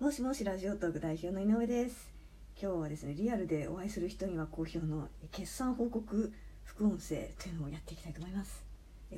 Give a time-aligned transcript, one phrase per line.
[0.00, 2.12] もしもしラジオトーク代表の井上です。
[2.60, 6.32] 今日はですねリアルでお会いする人には好評の決算報告
[6.64, 8.64] 副音声というのをやっていきたいと思います。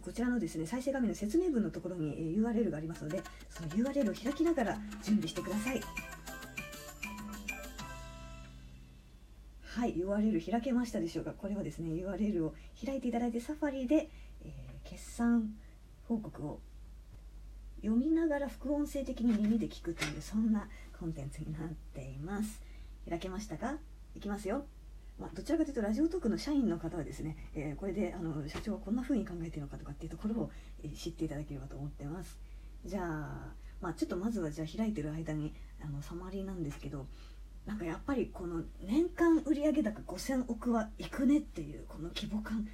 [0.03, 5.81] こちらのですね再生画面の説明文のところに URL がありますのでその URL を開きながら準備してください。
[9.65, 11.33] はい URL 開けましたでしょうか？
[11.33, 12.55] これはですね URL を
[12.85, 14.11] 開いていただいてサファリで、
[14.45, 15.53] えー決算
[16.07, 16.61] 報告を
[17.83, 20.69] 読みながら副音声的に耳で聞くというそんな
[20.99, 22.61] コンテンツになっています。
[23.09, 23.77] 開けましたか
[24.15, 24.65] いきますよ。
[25.19, 30.51] まあ、どちらかというとラジオトークの社員の方はですね、えーこれであの社長はこんな風に考えているのかとかっていうところを、
[30.83, 32.39] えー知っていただければと思ってます。
[32.85, 37.07] じゃあ,、まあちょっとまずはじゃあ開いてる間にあのサマリーなんですけど
[37.67, 42.69] なんかやっぱりこの年間売上高5000億はいくねっていうこの規模感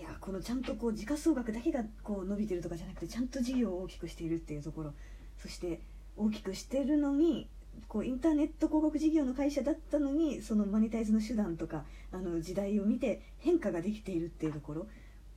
[0.00, 4.92] やこのちゃんとこう時価総額だけがこう伸びてるとかじゃなくてちゃんと事業を大きくしているっていうところ。
[5.38, 5.80] そして
[6.16, 7.48] 大きくしてるのに
[7.88, 14.86] こうインターネット広告事業の会社だったのにそのマネタイズの手段とかあの時代を見て変化ができているっていうところ。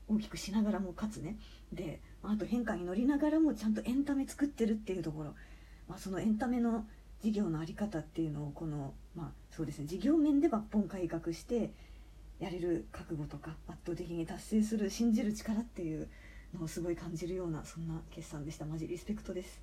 [0.10, 1.38] 大きくしながらもかつね。
[1.72, 5.34] であと変化に乗りながらもちゃんとエンタメ作ってるっていうところ、
[5.88, 6.86] まあ、そのエンタメの
[7.22, 11.72] 事業の在り方っていうのをこのまあそうですね事業面で抜本改革して
[12.44, 16.10] やれる覚悟とか圧倒的に達成する信じる力っていう
[16.54, 18.66] のをすごい感じるようなそんな決算でした。
[18.66, 19.62] マジリスペクトです。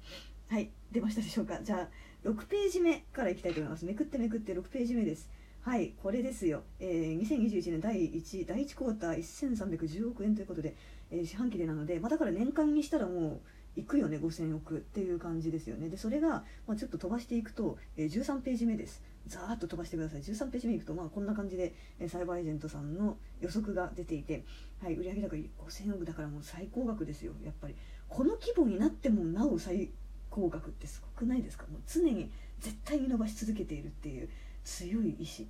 [0.49, 0.71] はい。
[0.91, 1.61] 出ましたでしょうか。
[1.63, 1.89] じゃ
[2.25, 3.85] あ6ページ目からいきたいと思います。
[3.85, 5.29] めくってめくって6ページ目です。
[5.63, 10.75] はいこれですよ、えー2021年第1第1クォーター1310億円ということで、
[11.11, 13.41] えー四半期でなので、まあ、だから年間にしたらもう
[13.77, 15.89] いくよね5000億っていう感じですよね。
[15.89, 19.03] でそれが、まあ、ちょっと飛ばしていくと、えー13ページ目です。
[19.27, 20.23] ざーっと飛ばしてください。
[20.23, 24.45] 13ページ目いくとまあこんな感じで、えーサイバーエージェントさんの予測が出ていて、
[24.83, 27.75] はい、売上高5000億だからもう最高額ですよやっぱり。
[28.09, 29.91] この規模になってもなお最
[30.31, 31.67] 高額ってすごくないですか？
[31.71, 34.29] もう常に絶対に伸ばし続けているっていう
[34.65, 35.47] 強い意志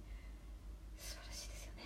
[0.99, 1.83] 素晴らしいですよね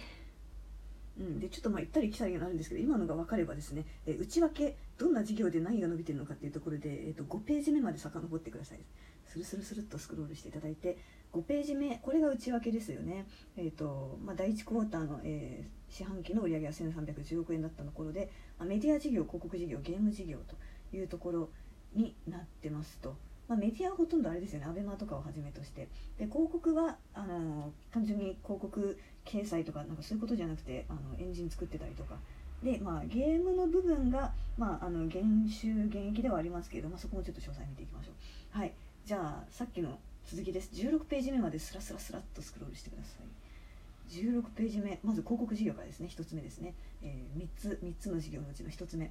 [1.18, 8.80] うん、でちょっとまあ行ったり来たりになるんですけど今のが分かればですね、えー内訳どんな事業で何が伸びてるのかっていうところで、えー、と5ページ目まで遡ってください
[9.26, 10.98] スルスルスルっとスクロールしていただいて
[11.32, 13.26] 5ページ目これが内訳ですよね、
[13.56, 20.56] えーとまあ、第1クォーターの、えー四半期の売上は1310億円だったところでまあメディア事業広告事業ゲーム事業と
[20.96, 21.48] いうところ
[21.94, 23.14] になってますと。
[23.48, 25.88] まあ、メディアはほとんどあれですよね、アベマとかをはじめとして。
[26.18, 32.16] で、広告は、あの単純に広告掲載とか、なんかそういうことじゃなくて、あのエンジン作ってたりとか。
[32.62, 38.12] で、まあ、ゲームの部分が、まあ、あの減収減益ではありますけれども、そこもちょっと詳細見ていきましょ
[38.54, 38.58] う。
[38.58, 38.72] はい。
[39.04, 40.70] じゃあ、さっきの続きです。
[40.72, 43.26] 16ページ目までスラスラスラっとスクロールしてください。
[44.08, 46.74] 16ページ目、まず広告事業からですね、1つ目ですね。
[47.02, 49.10] え3つ、3つの事業のうちの1つ目。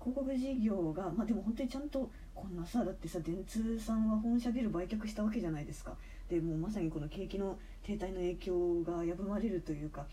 [0.00, 5.94] 広告事業が、まあ、でも本当にちゃんとこんなさだってさ電通さんは本社ビル売却したわけじゃないですか
[6.30, 10.06] でもうまさにこの景気の停滞の影響が危ぶまれるというか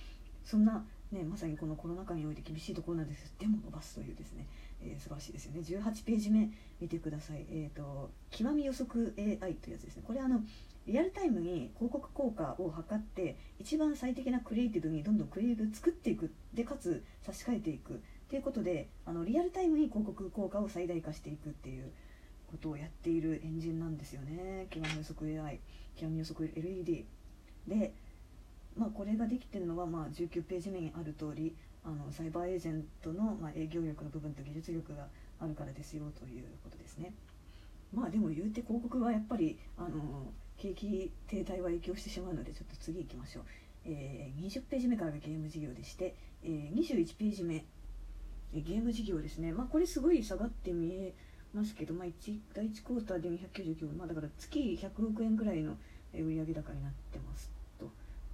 [0.44, 3.34] そんな、ね、まさにこのコロナ禍において厳しいところなんです。
[3.38, 4.48] でも伸ばすというですね、
[4.82, 5.60] えー素晴らしいですよね。
[5.60, 6.50] 18ページ目
[6.82, 7.46] 見てください。
[7.52, 10.04] えっ、と極み予測 AI というやつですね。
[10.08, 10.42] これあの
[10.88, 16.34] リアルタイムに広告効果を測って一番最適なクリエイティブにどんどんクリエイティブ作っていく。
[16.54, 18.02] でかつ差し替えていく。
[18.30, 21.92] ということであのリアルタイムに広告効果を最大化していくっていう
[22.50, 24.68] ことをやっているエンジンなんですよね。
[24.70, 25.60] 極み予測 AI
[25.98, 27.06] 極み予測 LED
[27.68, 27.94] で、
[28.78, 35.08] まあ、これができてるのは、まあ、19ページ目にある通りあのサイバーエージェントの、ま、営業力の部分と技術力が
[35.40, 37.14] あるからですよということですね。
[37.94, 40.28] まあでも言うて広告はやっぱりあの
[40.58, 43.44] 景気停滞は影響してしまうのでちょっと次行きましょう、
[43.86, 47.66] えー20ページ目からがゲーム事業でして、えー21ページ目。
[48.54, 51.14] えゲーム事業ですね、まあ、これすごい下がって見え
[51.54, 55.78] ますけど、まあ、1第1クォーターで299まあ、だから月100億円ぐらいの
[56.14, 57.86] 売上高になってますと、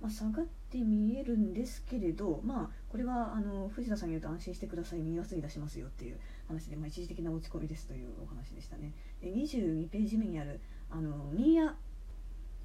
[0.01, 8.93] まあ、下がって見えるんですけれど、まあ、これはあの藤田さんに言うと安心してください、2月に出しますよっていう話で、まあ、一時的な落ち込みですというお話でしたね。
[9.21, 10.59] え22ページ目にある
[10.89, 11.75] あのミーア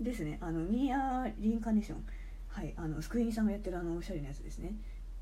[0.01, 2.05] ですね、あのミーアリンカネーション、
[2.49, 4.75] はい、あのスクエニさんがやってるあのおしゃれなやつですね。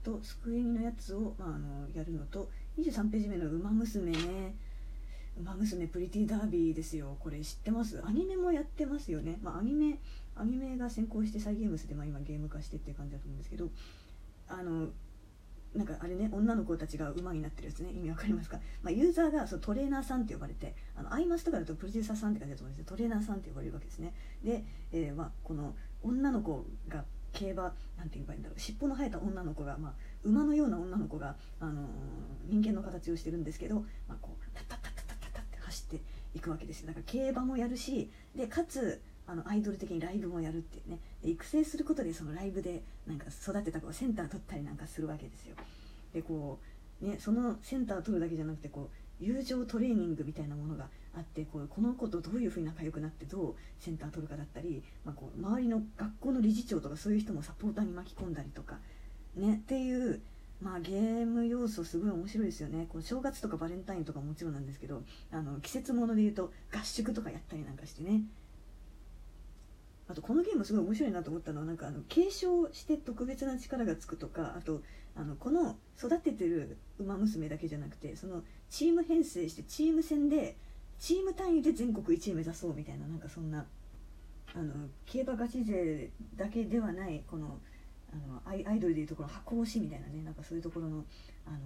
[0.03, 2.49] とスクエニのやつを、まあ、あのやるのと
[2.79, 4.55] 23ページ目の「ウマ娘」ね
[5.39, 7.17] 「ウマ娘プリティダービー」ですよ。
[7.21, 8.03] これ知ってます？
[8.05, 9.99] アニメもやってますよね、まあ、アニメ
[10.35, 13.71] アニメが先行してサイ・ゲームスで、まあ、今ゲーム化してっていう感じだと思うんですけど。
[14.49, 14.89] あの
[15.75, 17.91] なんかあれね女の子たちが馬になってるやつね。
[17.93, 22.87] 意味わかりますか、まあ、ユーザーがそうトレーナーさんって呼ばれてあのアイマスとかだとプロデューサーさんって感じだと思うんですよ。
[22.89, 24.15] トレーナーさんって呼ばれるわけですね。
[24.43, 28.59] で、えーまあ、この女の子が競馬なんて言えばいいんだろう。
[28.59, 29.93] 尻尾の生えた女の子が、まあ、
[30.23, 31.87] 馬のような女の子が、あのー
[32.49, 34.96] 人間の形をしてるんですけど、まあ、こうタッタッタッ
[35.77, 36.01] 走って
[36.35, 36.89] いくわけですよ。
[36.89, 40.99] だから競馬もやるしでかつあのアイドル的にライブもやるっていうね。
[41.25, 45.57] 育成することでそのライブでなんか育てた子がセンター取ったりなんかするわけですよ。
[46.15, 46.59] でこ
[47.03, 58.79] うねそのセンター取るだけじゃなくてこう友情トレーニングみたいなものがあってこうこの子とどういうふうに仲良くなってどうセンター取るかだったり、まあ、こう周りの学校の理事長とかそういう人もサポーターに巻き込んだりとか
[59.35, 60.21] ねっていう
[60.61, 62.87] まあゲーム要素すごい面白いですよね。
[62.89, 68.23] こう正月とかバレンタインとかもちろんなんですけどあの季節もので言うと合宿とかやったりなんかしてね。
[70.09, 74.83] あとこのゲームすごい面白いなと思ったのはなんかあの継承して特別な力がつくとかあと
[75.17, 80.57] あのこの育ててる馬娘だけじゃなくてそのチーム編成してチーム戦で
[80.99, 83.67] チーム単位で全国1位目指そうみたいななんかそんな
[84.55, 84.73] あの
[85.05, 87.59] 競馬ガチ勢だけではないこの
[88.13, 91.05] あのアイアイドルでいうところ箱推しみたいなねなんかそういうところの
[91.47, 91.59] あの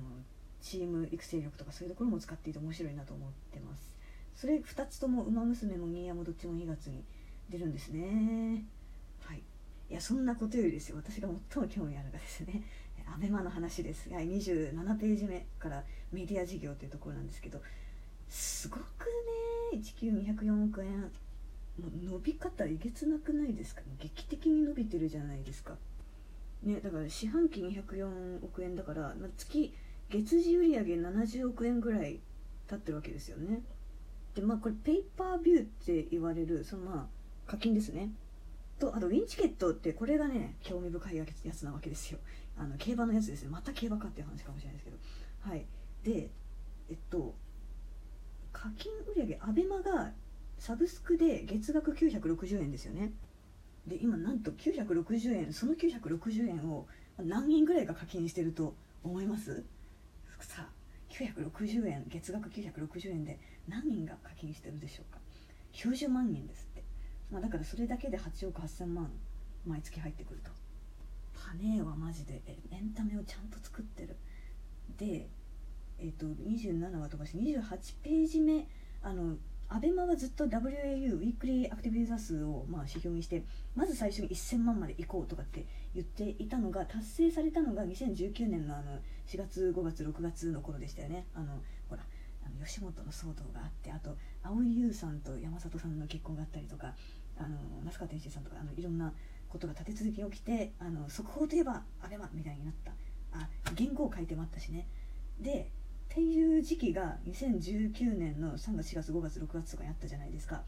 [0.61, 3.95] チーム育成力とかそういうところも使っていて面白いなと思ってます。
[4.35, 7.05] それ2つとも「ウマ娘」も「新山」どっちも2月に
[7.49, 8.65] 出るんですね。
[9.21, 9.43] はい。
[9.91, 10.97] いやそんなことよりですよ。
[10.97, 12.63] 私が最も興味あるのがですね
[13.13, 14.09] アベマの話です。
[14.13, 17.61] はい27ページ目からメディア事業というところなんですけど
[18.29, 18.81] すごく
[19.73, 21.11] ね19204億円。
[21.81, 23.81] もう伸び方えげつなくないですか？
[23.99, 25.79] 劇的に伸びてるじゃないですか。
[26.63, 29.75] ねだから四半期204億円だから、まあ、月
[30.11, 32.21] 月次売上70億円ぐらい
[32.69, 33.63] 経ってるわけですよね。
[34.35, 37.09] でまあこれペーパービューって言われるそのま
[37.47, 38.11] あ課金ですね。
[38.79, 42.19] とあとウィンチケットってこれがね興味深いやつなわけですよ。
[42.57, 43.51] あの競馬のやつですね。
[43.51, 44.97] また競馬かっていう話かもしれないですけど。
[45.41, 45.67] はい。
[46.03, 46.31] で
[46.89, 47.35] えっと
[48.53, 50.13] 課金売上アベマが
[50.59, 53.13] サブスクで月額960円ですよね。
[53.91, 56.87] で今なんと960円その960円を
[57.19, 59.65] 何人ぐらいが課金してると思います？
[60.39, 60.69] さあ
[61.13, 65.19] 960円月額960円で何人が課金してるでしょうか
[65.75, 66.85] ？90万人ですって、
[67.33, 69.11] まあ、だからそれだけで8億8000万
[69.67, 70.53] 毎月入ってくると。
[71.35, 74.17] パネーはマジでエンタメをちゃんと作ってる。
[74.99, 75.29] で
[75.99, 78.69] えっ、と27は飛ばして28ページ目
[79.03, 79.37] あの
[79.73, 83.45] アベマはずっと WAU ウィークリーアクティブユーザー数をまあ指標にして
[83.77, 85.65] まず最初に1000万まで行こうとかって
[85.95, 91.25] 言っていたのが達成されたのが2019年のあの4月5月6月の頃でしたよね。
[91.35, 92.03] あのほら
[92.45, 96.95] あの吉本の騒動があってあと蒼井優さんと山里さんの結婚があったりとか
[97.39, 99.13] あの那須川天心さんとかあのいろんな
[99.49, 102.93] ことが立て続けに起きてあの速報といえばアベマみたいになった。
[103.33, 104.89] あ原稿を書いてもあったしね。
[105.41, 105.71] で
[106.11, 110.63] っていう時期が2019年の3月4月5月6月とかにあったじゃないですか。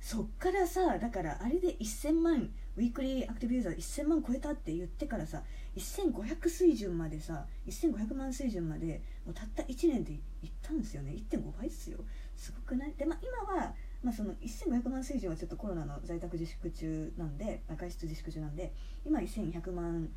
[0.00, 5.42] そっからさだからあれで1000万ウィークリーアクティブユーザー1000万超えたって言ってからさ
[5.76, 10.20] 1500水準までさ1500万水準までもうたった1年でいっ
[10.62, 11.12] たんですよね。
[11.12, 11.98] 1.5倍ですよ。
[12.36, 12.94] すごくない？
[12.94, 18.74] でまあ今はまあ、その1500万水準はちょっとコロナの在宅自粛中なんで外出自粛中なんで
[19.06, 20.10] 今1200万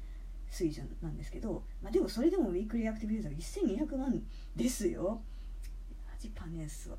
[0.49, 4.23] 水準なんですけど、まあ、でもそれでもウィークリーアクティブユーザーが1200万
[4.55, 5.21] ですよ。
[6.07, 6.97] マジパネーっすわ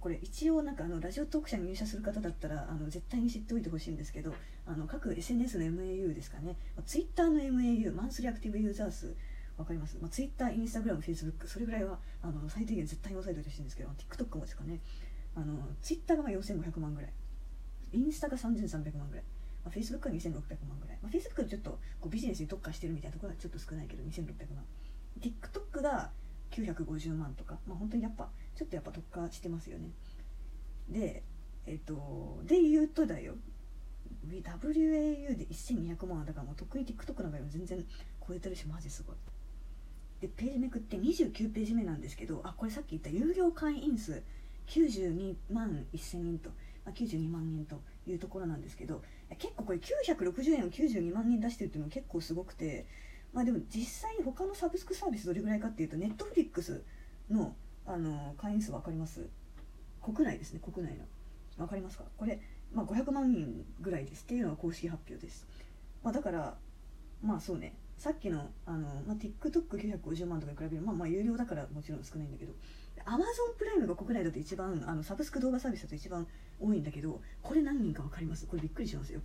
[0.00, 4.34] これ一応なんかあのラジオトーク社に入社する方だったらあの絶対に知っておいてほしいんですけど
[4.66, 9.16] あの各 SNS の MAU ですかね、まあ、Twitter の MAU マンスリーアクティブユーザー数
[9.56, 14.80] わかります、まあ、Twitter、Instagram、Facebook それぐらいはあの最低限絶対に押さえておいてほしいんですけど TikTok もですかね。
[15.34, 17.12] あの Twitter が4500万ぐらい。
[17.92, 19.24] インスタが3300万ぐらい。
[19.64, 24.64] まあ、Facebook は2600万ぐらい、まあ、Facebook ちょっとこうビジネスに特化してるみたいなところはちょっと少ないけど2600万。
[25.20, 26.10] TikTok が
[26.50, 29.90] 950万とか、まあ、本当にやっぱちょっとやっぱ特化してますよね。
[30.88, 31.22] で
[31.66, 33.34] えっ、ー、とで言うとだよ。
[34.26, 37.84] WAU で1200万だからもう得意 TikTok の場合は全然
[38.26, 39.16] 超えてるしマジすごい。
[40.20, 44.22] でページめくって29ページ目なんですけどあこれさっき言った有料会員数
[44.68, 46.50] 92万1000人と、
[46.84, 49.02] まあ、92万人というところなんですけど
[49.38, 52.86] 結構これ960円を92万人出してるっていうのは結構すごくて
[53.32, 56.82] まあでも実際に他のサブスクサービスどれぐらいかっていうとネットフリックス
[57.30, 59.28] のあの会員数分かります？
[60.02, 61.04] 国内ですね国内の。
[61.56, 62.04] 分かりますか？
[62.16, 62.40] これ、
[62.72, 65.46] まあ、500万人ぐらいですっていうのが公式発表です、
[66.02, 66.56] まあ、だから
[67.22, 67.74] まあそうね。
[67.96, 72.52] さっきのあの、まあ、TikTok950 万とかに比べるまあまあ有料だからもちろん少ないんだけど
[73.06, 76.26] Amazon プライムが国内だと一番あのサブスク動画サービスだと一番
[76.60, 78.46] 多いんだけどこれ何人か分かります？
[78.46, 79.20] これびっくりしますよ。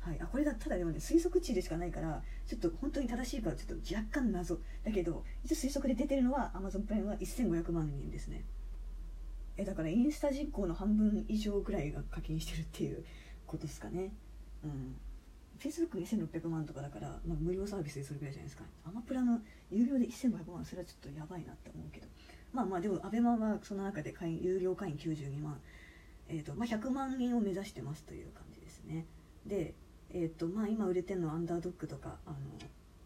[0.00, 4.58] はい、あこれだただでもね推測値でしかないからちょっと本当に正しいかはちょっと若干謎。
[4.82, 8.44] だけど一応推測で出てるのは Amazon プライムは1500万人ですね。
[9.56, 13.04] えだからインスタ人口の半分以上ぐらいが課金してるっていう
[13.46, 14.12] ことですかね。
[14.64, 14.96] うん。
[15.58, 18.64] Facebook2600 万とかだから、まあ、無料サービスでそれぐらいじゃないですか。
[18.86, 19.38] アマプラの
[19.70, 22.06] 有料で1500万それはちょっとやばいなって思うけど。
[22.52, 25.60] まあまあでも ABEMA はその中で会員有料会員92万、
[26.28, 29.06] えーとまあ、100万人を目指してますという感じですね。
[29.46, 29.74] で、
[30.10, 32.36] えーとまあ、今売れてるのはアンダードッグとかあの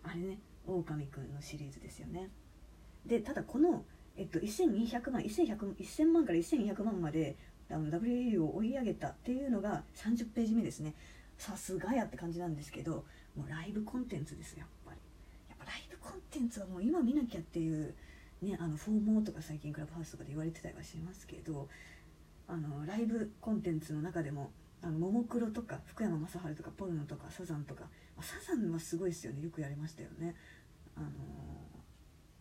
[0.03, 2.31] あれね狼くんのシリーズですよね。
[3.07, 3.85] でただこの、
[4.17, 7.37] えっと、1200万1100 1000万から1200万まで
[7.71, 10.95] あの WAU を追い上げたっていうのが30ページ目ですね。
[11.37, 13.05] さすがやって感じなんですけど
[13.37, 14.99] もうライブコンテンツですやっぱり。
[15.49, 17.95] やっぱライブコンテンツはもう今見なきゃっていう
[18.45, 21.69] ねあのフォーモーとか最近クラブハウスとかで言われてたりはしますけど
[22.47, 24.51] あのライブコンテンツの中でも
[24.83, 27.85] あのももクロとか福山雅治とかポルノとかサザンとか、
[28.17, 29.43] まあ、サザンはすごいですよね。
[29.43, 30.35] よくやりましたよね。
[30.95, 31.09] あの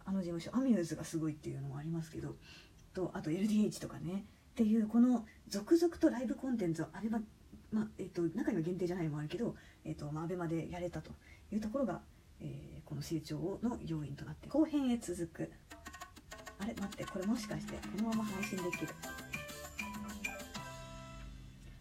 [0.05, 2.35] あの事務所アミューズがすごいっていうのもありますけど
[2.93, 4.25] とあと LDH とかね。
[4.51, 7.19] っていうこの続々とライブコンテンツをあれば
[7.71, 11.09] まあえっと、中には限定じゃないもあるけど、えっとまあ、アベマでやれたと
[11.51, 12.01] いうところが、
[12.39, 15.51] えー、この成長の要因となって後編へ続く
[16.63, 18.87] あれ待ってこれもしかしてこのまま配信できる。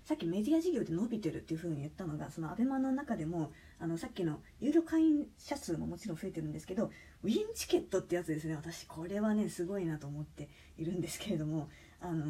[0.05, 6.91] さっきメディア事業で伸びてるっていうふうに言ったのがその ABEMA の中でもあのさっきの有料会員者数ももちろん増えてるんですけど
[7.23, 8.57] ウィンチケットってやつですね。
[8.57, 11.69] 私これはねすごいなと思っているんですけれども
[12.01, 12.25] あの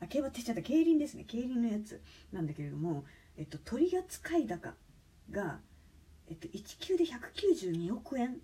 [0.00, 0.62] ー、競馬って言っちゃった。
[0.62, 1.24] 競輪ですね。
[1.24, 3.04] 競輪のやつなんだけれども、
[3.36, 4.74] えっと、取扱高
[5.30, 5.60] が、
[6.28, 8.38] えっと、1級で192億円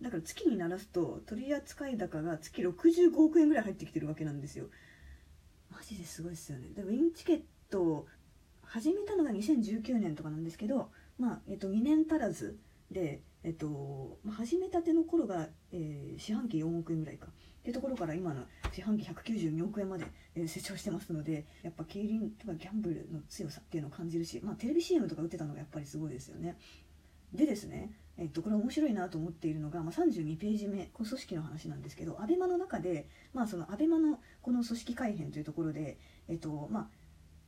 [0.00, 4.66] だから月にならすと取扱高が月65億円ぐらい入ってきてるわけなんですよ。
[5.70, 6.68] マジですごいですよね。
[6.74, 7.40] でウィンチケッ
[7.70, 8.06] トを
[8.62, 12.58] 始めたのが2019年とかなんですけどまあ、えっと、2年足らず
[12.90, 17.28] でえっと、始めたての頃が、えー、四半期4億円ぐらいか。
[17.28, 26.56] っていうところから今の四半期192億円まで、えー、成長してますのでやっぱ競輪とかギャンブルの強さっていうのを感じるし、まあ、テレビ CM とか打ってたのがやっぱりすごいですよね。
[27.32, 35.98] でですね、えっと、これ面白いなと思っているのが、まあ、32ページ目この組織の話なんですけど ABEMA の中で、まあ、その ABEMA のこの組織改編というところで、
[36.28, 36.86] えっとまあ、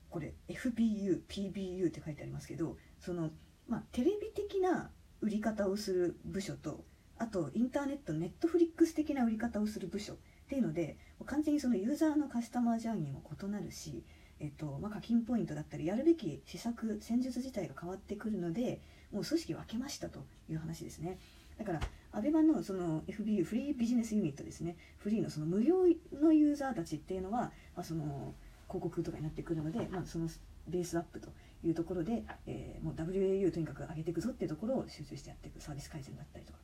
[0.09, 3.31] これ FPU、PBU って書いてありますけどその、
[3.69, 6.85] まあ、テレビ的な売り方をする部署と
[7.19, 10.17] あとインターネットネットフリックス的な売り方をする部署っ
[10.49, 10.97] ていうので
[11.27, 14.03] 完全にそのユーザーのカスタマージャーニーも異なるし、
[14.41, 18.81] えっとまあ、課金ポイントだったりやるべき施策戦術自体が変わってくるので
[19.13, 21.19] もう組織分けましたという話ですね。
[21.59, 21.81] だから
[22.13, 24.77] ABEMA のその FBU フリービジネスユニットですね。
[24.99, 25.85] フリーのその無料
[26.21, 28.35] のユーザーたちっていうのは、まあ、その
[28.69, 30.29] 広告とかになってくるので、まあ、その
[30.69, 31.29] ベースアップと
[31.63, 36.59] いうところで、えー、もう WAU とにかく上げていくぞっていうところを集中してやっていくサービス改善だったりとか。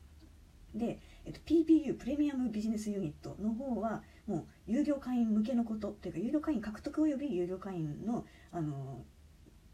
[0.75, 9.03] で、えっと、PBU プレミアムビジネスユニットの方はもう有料会員向けのことというか有料会員獲得および有料会員のあの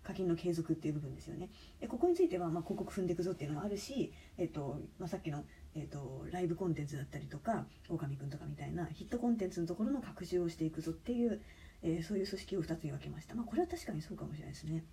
[0.04, 1.50] 課金の継続っていう部分ですよね。
[1.80, 5.46] でここについては、まあ、広告踏んでいくぞっていうのもあるし、えっとまあ、さっきの、
[5.76, 11.42] えっと、ライブコンテンツだったりとか狼くんとかみたいなヒットコンテンツのところの拡充をしていくぞっていう、
[11.82, 14.84] えー、そういう組織を2つに分けました、まあ、これは確かにそうかもしれないですね。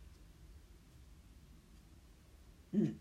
[2.72, 3.00] うん。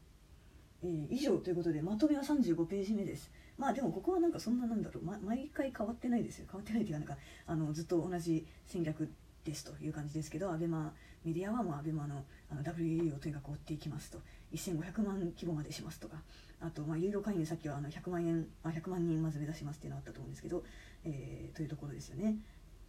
[0.84, 3.32] えー、以上ということでまとめは35ページ目です。
[3.58, 6.46] まあでもここはなんかそんななんだろう、ま、毎回変わってないですよ。
[6.50, 9.10] 変わってないっていうかなんかあのずっと同じ戦略
[9.44, 10.92] ですという感じですけど ABEMA
[11.26, 14.20] メディアはもう ABEMA のあの WAU をとにかく追っていきますと。
[14.54, 16.18] 1500万規模までしますとか。
[16.62, 20.64] あとまあ有料会員さっきはあの100万円あ100万人まず目指しますっていうのあったと思うんですけど、
[21.06, 22.38] えー、というところですよね。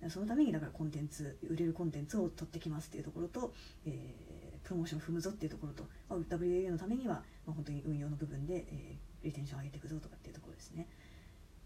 [0.09, 3.53] そのためにだからコンテンツ売れるコンテンツを取ってきますっていうところと、
[3.85, 4.30] えー
[4.71, 10.87] プロモーションを踏むぞっていうところと、まあ、WAU のためには、まあ、本当に運用の部分で、えー、リテンションを上げていくぞとかっていうところですね。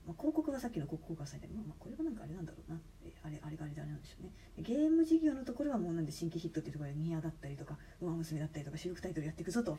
[0.07, 4.33] まあ、広告がさっきの広告がされて、まあ、まあこれはなんかあれなんだろうな、えー、あれあれがあれであれなんでしょうね。
[4.59, 9.79] ゲーム事業のところはもうなんで新規ヒットっていうところでニアだったりとかウマ娘だったりとか主力タイトルやっていくぞと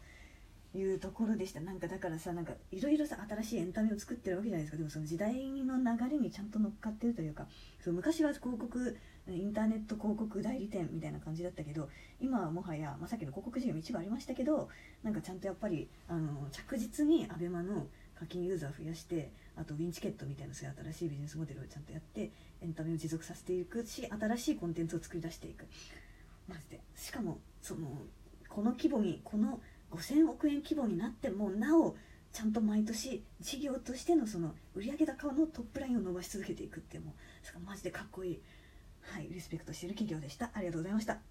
[0.76, 1.62] いうところでした。
[1.62, 4.78] なんかだからさなんかいろいろさ新しいエンタメを作ってるわけじゃないですか。
[4.78, 7.48] でもその時代の流れにちゃんと乗っかってるというか
[7.80, 11.90] そう昔は広告インターネット広告代理店みたいな感じだったけど
[12.22, 14.70] 今はもはや、まあ、さっきの広告事業も一部ありましたけど
[15.04, 25.66] なんかちゃんとやっぱりあの着実に ABEMA の課金ユーザー増やしてあとウィンチケットみたいなそういう新しいビジネスモデルをちゃんとやってエンタメを持続させていくし新しいコンテンツを作り出していく。
[26.48, 26.82] マジで。
[26.96, 27.88] しかもその
[28.50, 29.60] この規模にこの
[29.92, 31.96] 5000億円規模になってもなお
[32.32, 37.14] ちゃんと毎年事業としてのその売上高のトップラインを伸ばし続けていくっても
[37.56, 38.42] うマジでかっこいい。
[39.08, 40.52] はいリスペクトしている企業でした。
[40.54, 41.20] ありがとうございました。